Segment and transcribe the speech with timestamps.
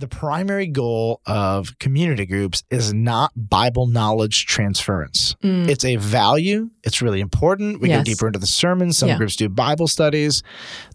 [0.00, 5.36] the primary goal of community groups is not Bible knowledge transference.
[5.44, 5.68] Mm.
[5.68, 6.70] It's a value.
[6.82, 7.82] It's really important.
[7.82, 7.98] We Yes.
[8.00, 8.96] go deeper into the sermons.
[8.96, 9.18] Some Yeah.
[9.18, 10.42] groups do Bible studies.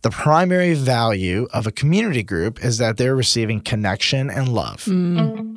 [0.02, 4.83] The primary value of a community group is that they're receiving connection and love.
[4.86, 5.53] Mm.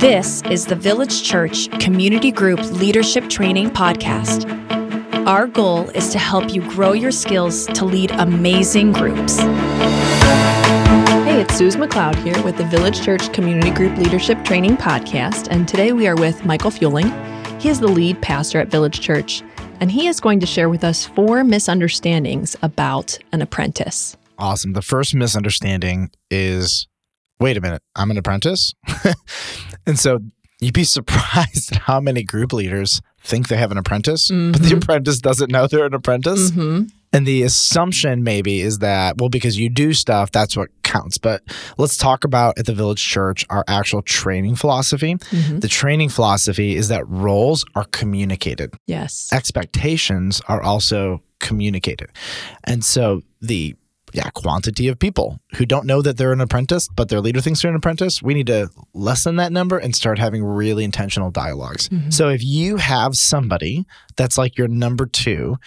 [0.00, 4.46] This is the Village Church Community Group Leadership Training Podcast.
[5.26, 9.38] Our goal is to help you grow your skills to lead amazing groups.
[9.38, 15.68] Hey, it's Suze McLeod here with the Village Church Community Group Leadership Training Podcast, and
[15.68, 17.12] today we are with Michael Fueling.
[17.60, 19.42] He is the lead pastor at Village Church,
[19.80, 24.16] and he is going to share with us four misunderstandings about an apprentice.
[24.38, 24.72] Awesome.
[24.72, 26.88] The first misunderstanding is
[27.40, 28.72] wait a minute, I'm an apprentice.
[29.86, 30.20] and so
[30.60, 34.68] you'd be surprised at how many group leaders think they have an apprentice, but the
[34.70, 34.82] Mhm.
[34.82, 36.50] apprentice doesn't know they're an apprentice.
[36.50, 36.84] Mm-hmm.
[37.12, 41.18] And the assumption maybe is that, well, because you do stuff, that's what counts.
[41.18, 41.42] But
[41.76, 45.16] let's talk about at the Village Church our actual training philosophy.
[45.16, 45.58] Mm-hmm.
[45.58, 49.28] The training philosophy is that roles are communicated, Yes.
[49.32, 52.10] expectations are also communicated.
[52.64, 53.74] And so the
[54.12, 57.62] yeah, quantity of people who don't know that they're an apprentice, but their leader thinks
[57.62, 61.88] they're an apprentice, we need to lessen that number and start having really intentional dialogues.
[61.88, 62.12] Mhm.
[62.12, 65.58] So if you have somebody that's like your number two,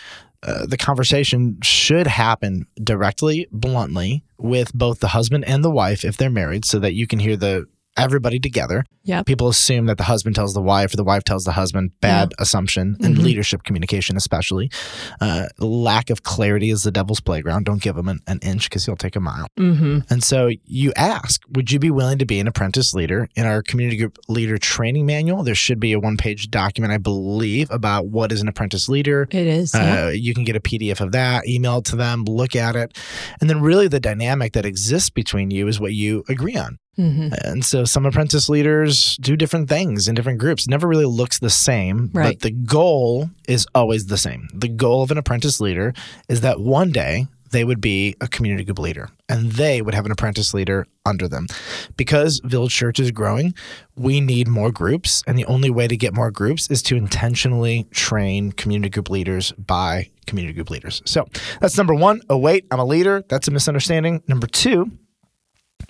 [0.45, 6.17] uh, the conversation should happen directly, bluntly, with both the husband and the wife if
[6.17, 7.66] they're married, so that you can hear the
[7.97, 8.83] everybody together.
[9.03, 9.25] Yep.
[9.25, 11.91] People assume that the husband tells the wife or the wife tells the husband.
[11.99, 13.23] Bad assumption and Mhm.
[13.23, 14.72] leadership communication, especially.
[15.19, 17.66] Uh, lack of clarity is the devil's playground.
[17.66, 19.47] Don't give him an, an inch because he'll take a mile.
[19.59, 19.99] Mm-hmm.
[20.09, 23.27] And so you ask, would you be willing to be an apprentice leader?
[23.36, 26.97] In our community group leader training manual, there should be a one page document, I
[26.97, 29.27] believe, about what is an apprentice leader.
[29.31, 29.73] It is.
[29.75, 30.05] yeah.
[30.05, 32.97] Uh, you can get a PDF of that, email it to them, look at it.
[33.41, 36.77] And then, really, the dynamic that exists between you is what you agree on.
[36.97, 37.30] Mm-hmm.
[37.44, 40.65] And so, some apprentice leaders do different things in different groups.
[40.65, 42.36] It never really looks the same, Right.
[42.36, 44.48] but the goal is always the same.
[44.54, 45.93] The goal of an apprentice leader
[46.30, 50.05] is that one day they would be a community group leader and they would have
[50.05, 51.48] an apprentice leader under them.
[51.95, 53.54] Because Village Church is growing,
[53.95, 55.23] we need more groups.
[55.27, 59.52] And the only way to get more groups is to intentionally train community group leaders
[59.54, 61.02] by community group leaders.
[61.05, 61.27] So
[61.61, 62.21] that's number one.
[62.30, 63.23] Oh, wait, I'm a leader.
[63.30, 64.23] That's a misunderstanding.
[64.27, 64.92] Number two,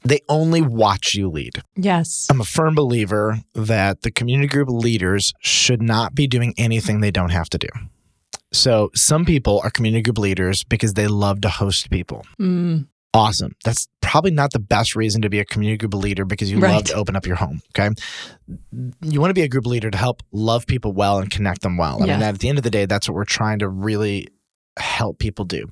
[0.03, 1.61] they only watch you lead.
[1.75, 2.27] Yes.
[2.29, 7.11] I'm a firm believer that the community group leaders should not be doing anything they
[7.11, 7.67] don't have to do.
[8.51, 12.23] So, some people are community group leaders because they love to host people.
[12.39, 12.87] Mm.
[13.15, 13.55] Awesome.
[13.63, 16.83] That's probably not the best reason to be a community group leader because you love
[16.85, 17.61] to open up your home.
[17.77, 17.93] Okay.
[19.01, 21.77] You want to be a group leader to help love people well and connect them
[21.77, 22.01] well.
[22.01, 22.13] I Yeah.
[22.17, 24.29] mean, at the end of the day, that's what we're trying to really
[24.77, 25.67] help people do.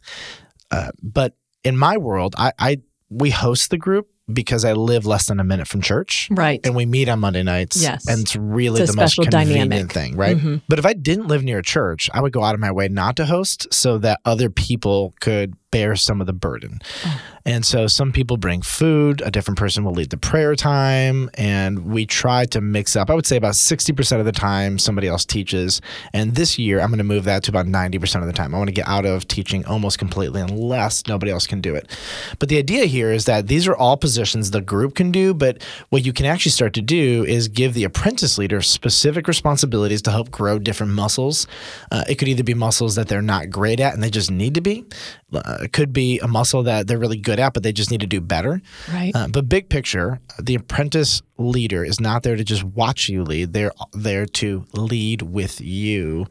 [0.70, 2.78] Uh, but in my world, I, I
[3.12, 6.62] we host the group because I live less than a minute from church Right.
[6.64, 7.82] and we meet on Monday nights.
[7.82, 8.08] Yes.
[8.08, 9.92] And it's really It's the most convenient dynamic.
[9.92, 10.38] thing, right?
[10.38, 10.62] Mhm.
[10.70, 12.88] But if I didn't live near a church, I would go out of my way
[12.88, 16.80] not to host so that other people could bear some of the burden.
[17.06, 17.22] Oh.
[17.46, 21.86] And so some people bring food, a different person will lead the prayer time, and
[21.86, 23.10] we try to mix up.
[23.10, 25.82] I would say about 60% of the time somebody else teaches.
[26.14, 28.54] And this year I'm going to move that to about 90% of the time.
[28.54, 31.90] I want to get out of teaching almost completely unless nobody else can do it.
[32.38, 35.64] But the idea here is that these are all positions the group can do, but
[35.90, 40.12] what you can actually start to do is give the apprentice leader specific responsibilities to
[40.12, 41.48] help grow different muscles.
[41.92, 44.54] Uh, it could either be muscles that they're not great at and they just need
[44.56, 44.86] to be.
[45.34, 48.02] Uh, it could be a muscle that they're really good at, but they just need
[48.02, 48.62] to do better.
[48.92, 49.12] Right.
[49.16, 53.54] Uh, but big picture, the apprentice leader is not there to just watch you lead.
[53.54, 56.28] They're there to lead with you.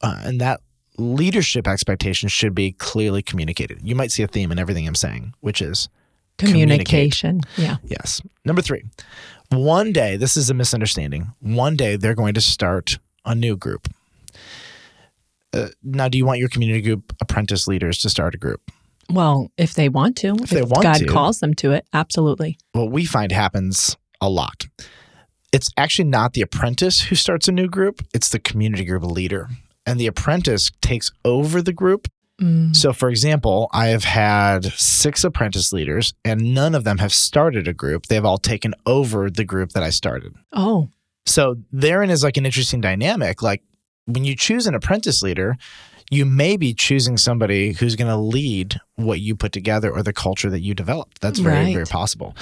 [0.00, 0.60] Uh, and that
[0.98, 3.80] leadership expectation should be clearly communicated.
[3.82, 5.88] You might see a theme in everything I'm saying, which is.
[6.38, 7.40] Communication.
[7.56, 7.76] Yeah.
[7.84, 8.20] Yes.
[8.44, 8.82] Number three,
[9.50, 11.32] one day, this is a misunderstanding.
[11.40, 13.88] One day they're going to start a new group.
[15.52, 18.70] Uh, now, do you want your community group apprentice leaders to start a group?
[19.10, 21.06] Well, if they want to, if, they want God to.
[21.06, 22.58] calls them to it, absolutely.
[22.72, 24.66] What we find happens a lot.
[25.52, 29.48] It's actually not the apprentice who starts a new group, it's the community group leader.
[29.84, 32.08] And the apprentice takes over the group.
[32.40, 32.74] Mm.
[32.74, 37.68] So, for example, I have had six apprentice leaders, and none of them have started
[37.68, 38.06] a group.
[38.06, 40.34] They've all taken over the group that I started.
[40.52, 40.88] Oh,
[41.26, 43.42] So therein is like an interesting dynamic.
[43.42, 43.62] Like
[44.06, 45.56] when you choose an apprentice leader,
[46.10, 50.12] you may be choosing somebody who's going to lead what you put together or the
[50.12, 51.20] culture that you developed.
[51.22, 51.72] That's very, Right.
[51.72, 52.36] very possible.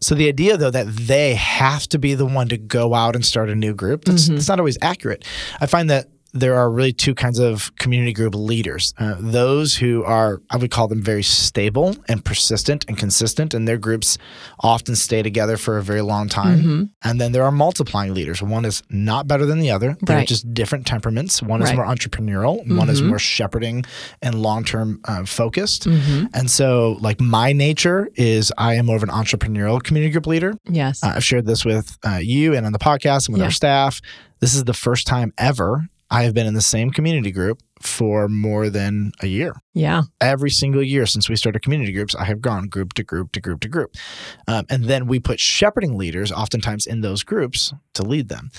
[0.00, 3.24] So the idea, though, that they have to be the one to go out and
[3.24, 4.34] start a new group, that's, Mhm.
[4.34, 5.24] that's not always accurate.
[5.60, 8.92] I find that there are really two kinds of community group leaders.
[8.98, 13.66] Uh, those who are, I would call them very stable and persistent and consistent, and
[13.68, 14.18] their groups
[14.60, 16.58] often stay together for a very long time.
[16.58, 16.82] Mm-hmm.
[17.08, 18.42] And then there are multiplying leaders.
[18.42, 19.96] One is not better than the other.
[20.02, 20.28] They're Right.
[20.28, 21.40] just different temperaments.
[21.40, 23.06] One is more entrepreneurial, one is Mhm.
[23.08, 23.84] more shepherding
[24.20, 25.86] and long term uh, focused.
[25.86, 26.26] Mm-hmm.
[26.34, 30.54] And so, like, my nature is I am more of an entrepreneurial community group leader.
[30.68, 31.02] Yes.
[31.02, 33.44] Uh, I've shared this with uh, you and on the podcast and with Yeah.
[33.46, 34.00] our staff.
[34.40, 38.28] This is the first time ever I have been in the same community group for
[38.28, 39.56] more than a year.
[39.74, 40.02] yeah.
[40.20, 43.40] Every single year since we started community groups, I have gone group to group to
[43.40, 43.96] group to group.
[44.46, 48.52] Um, and then we put shepherding leaders oftentimes in those groups to lead them.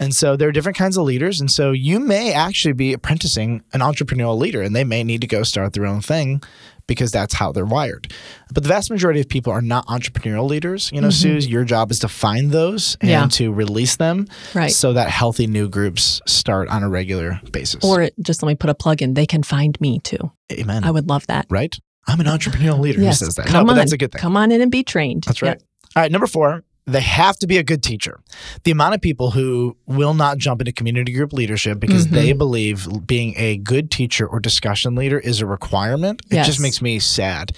[0.00, 1.40] And so there are different kinds of leaders.
[1.40, 5.26] And so you may actually be apprenticing an entrepreneurial leader and they may need to
[5.26, 6.42] go start their own thing
[6.86, 8.12] because that's how they're wired.
[8.52, 10.90] But the vast majority of people are not entrepreneurial leaders.
[10.92, 11.34] You know, mm-hmm.
[11.34, 13.26] Suze, your job is to find those and Yeah.
[13.32, 14.70] to release them Right.
[14.72, 17.84] so that healthy new groups start on a regular basis.
[17.84, 19.14] Or just let me put a plug in.
[19.14, 20.30] They can find me too.
[20.52, 20.84] Amen.
[20.84, 21.46] I would love that.
[21.50, 21.74] right?
[22.06, 23.20] I'm an entrepreneurial leader yes.
[23.20, 23.46] who says that.
[23.46, 23.76] Come no, on.
[23.78, 24.20] that's a good thing.
[24.20, 25.24] Come on in and be trained.
[25.26, 25.48] That's Yep.
[25.48, 25.62] right.
[25.96, 28.20] All right, number four, they have to be a good teacher.
[28.64, 32.10] The amount of people who will not jump into community group leadership because Mhm.
[32.10, 36.82] they believe being a good teacher or discussion leader is a requirement, it just makes
[36.82, 37.52] me sad.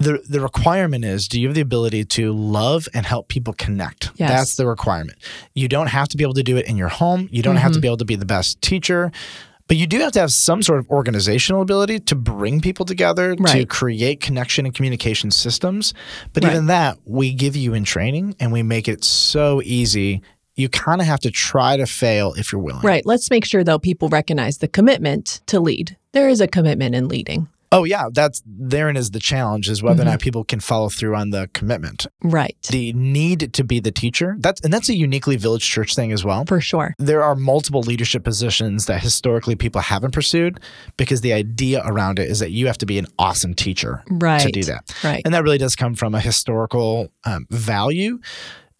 [0.00, 4.12] The, the requirement is do you have the ability to love and help people connect?
[4.14, 4.30] Yes.
[4.30, 5.18] That's the requirement.
[5.54, 7.28] You don't have to be able to do it in your home.
[7.32, 7.74] You don't have Mm-hmm.
[7.74, 9.10] to be able to be the best teacher.
[9.68, 13.36] But you do have to have some sort of organizational ability to bring people together,
[13.36, 15.92] to create connection and communication systems.
[16.32, 16.52] But Right.
[16.52, 20.22] even that, we give you in training and we make it so easy.
[20.56, 22.82] You kind of have to try to fail if you're willing.
[22.82, 23.04] Right.
[23.06, 25.96] Let's make sure, though, people recognize the commitment to lead.
[26.12, 27.46] There is a commitment in leading.
[27.70, 28.06] Oh, yeah.
[28.12, 30.08] That's therein is the challenge is whether Mm-hmm.
[30.08, 32.06] or not people can follow through on the commitment.
[32.22, 32.56] Right.
[32.70, 34.36] The need to be the teacher.
[34.38, 36.44] That's and that's a uniquely village church thing as well.
[36.46, 36.94] For sure.
[36.98, 40.60] there are multiple leadership positions that historically people haven't pursued
[40.96, 44.40] because the idea around it is that you have to be an awesome teacher Right.
[44.40, 44.94] to do that.
[45.04, 45.22] Right.
[45.24, 48.20] And that really does come from a historical um, value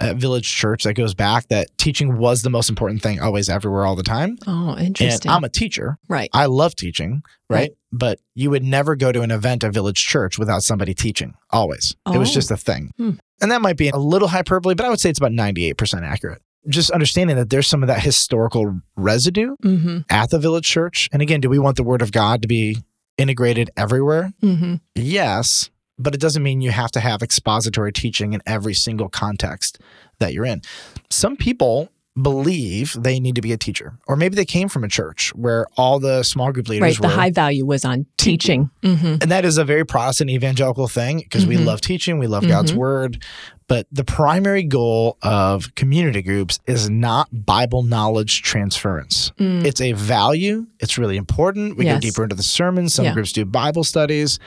[0.01, 3.85] at Village Church that goes back that teaching was the most important thing always, everywhere,
[3.85, 4.39] all the time.
[4.47, 5.31] oh, And interesting.
[5.31, 5.99] I'm a teacher.
[6.09, 6.31] right.
[6.33, 7.59] I love teaching, right?
[7.59, 7.71] Right.
[7.91, 11.97] But you would never go to an event at Village Church without somebody teaching, always.
[12.13, 12.35] It was Oh.
[12.35, 12.93] just a thing.
[12.97, 13.11] Hmm.
[13.41, 16.43] And that might be a little hyperbole, but I would say it's about 98% accurate.
[16.69, 19.99] Just understanding that there's some of that historical residue mm-hmm.
[20.11, 21.09] at the Village Church.
[21.13, 22.79] And again, do we want the Word of God to be
[23.17, 24.33] integrated everywhere?
[24.43, 24.75] Mm-hmm.
[24.95, 29.79] Yes, but it doesn't mean you have to have expository teaching in every single context
[30.19, 30.63] that you're in.
[31.11, 31.89] Some people
[32.21, 35.67] believe they need to be a teacher, or maybe they came from a church where
[35.77, 37.01] all the small group leaders Right.
[37.01, 37.15] were.
[37.15, 38.71] The high value was on teaching.
[38.83, 39.07] Mm-hmm.
[39.23, 41.65] and that is a very Protestant evangelical thing because we Mhm.
[41.65, 42.77] love teaching, we love God's Mhm.
[42.77, 43.23] word.
[43.69, 49.31] But the primary goal of community groups is not Bible knowledge transference.
[49.39, 49.65] Mm.
[49.65, 50.67] It's a value.
[50.81, 51.77] It's really important.
[51.77, 51.97] We Yes.
[51.97, 52.95] go deeper into the sermons.
[52.95, 53.13] Some Yeah.
[53.13, 54.39] groups do Bible studies.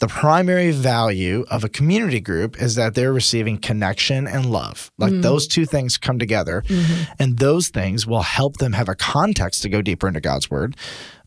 [0.00, 4.90] The primary value of a community group is that they're receiving connection and love.
[4.98, 5.22] Like Mm.
[5.22, 7.06] those two things come together, Mhm.
[7.20, 10.76] and those things will help them have a context to go deeper into God's word.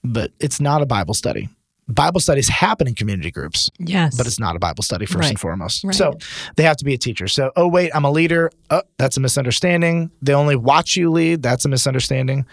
[0.04, 1.48] But it's not a Bible study.
[1.90, 4.16] Bible studies happen in community groups, Yes.
[4.18, 5.30] but it's not a Bible study first Right.
[5.30, 5.84] and foremost.
[5.86, 5.96] Right.
[5.96, 6.18] So
[6.58, 7.28] they have to be a teacher.
[7.28, 8.52] So, oh, wait, I'm a leader.
[8.70, 10.12] Oh, that's a misunderstanding.
[10.22, 11.42] They only watch you lead.
[11.42, 12.46] That's a misunderstanding.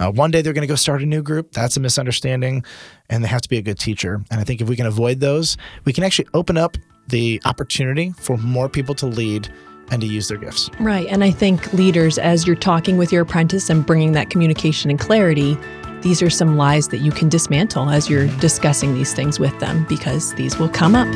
[0.00, 1.52] Uh, one day they're going to go start a new group.
[1.52, 2.64] That's a misunderstanding.
[3.10, 4.22] And they have to be a good teacher.
[4.30, 6.76] And I think if we can avoid those, we can actually open up
[7.08, 9.48] the opportunity for more people to lead
[9.90, 10.70] and to use their gifts.
[10.80, 11.06] Right.
[11.08, 14.98] And I think leaders, as you're talking with your apprentice and bringing that communication and
[15.00, 15.56] clarity,
[16.02, 19.84] these are some lies that you can dismantle as you're discussing these things with them
[19.88, 21.08] because these will come up.